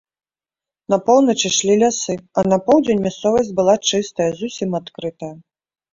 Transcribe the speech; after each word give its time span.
На 0.93 0.97
поўнач 1.09 1.35
ішлі 1.49 1.75
лясы, 1.83 2.15
а 2.37 2.45
на 2.53 2.57
поўдзень 2.69 3.05
мясцовасць 3.07 3.55
была 3.61 3.75
чыстая, 3.89 4.31
зусім 4.41 4.69
адкрытая. 4.81 5.33